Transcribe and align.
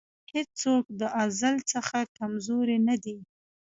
هېڅوک 0.33 0.85
د 0.99 1.01
ازل 1.23 1.55
څخه 1.71 1.97
کمزوری 2.17 2.77
نه 2.87 2.95
دی. 3.03 3.17